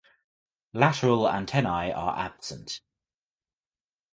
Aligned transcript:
Lateral 0.73 1.27
antennae 1.29 1.91
are 1.91 2.17
absent. 2.17 2.81